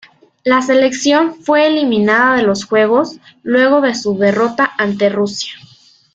[0.43, 5.51] La selección fue eliminada de los Juegos luego de su derrota ante Rusia.